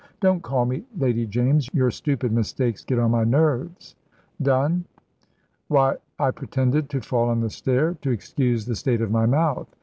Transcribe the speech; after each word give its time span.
"Don't 0.19 0.41
call 0.41 0.65
me 0.65 0.83
Lady 0.97 1.27
James; 1.27 1.69
your 1.75 1.91
stupid 1.91 2.31
mistakes 2.31 2.83
get 2.83 2.97
on 2.97 3.11
my 3.11 3.23
nerves. 3.23 3.95
Done? 4.41 4.85
Why, 5.67 5.97
I 6.17 6.31
pretended 6.31 6.89
to 6.89 7.01
fall 7.01 7.29
on 7.29 7.39
the 7.41 7.51
stair 7.51 7.93
to 8.01 8.09
excuse 8.09 8.65
the 8.65 8.73
state 8.75 9.01
of 9.01 9.11
my 9.11 9.27
mouth. 9.27 9.75